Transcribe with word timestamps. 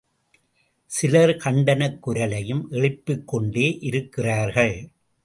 சிலர் 0.85 1.29
கண்டனக் 1.29 1.99
குரலையும் 1.99 2.71
எழும்பிக்கொண்டே 2.71 3.77
இருக்கிறார்கள். 3.81 4.89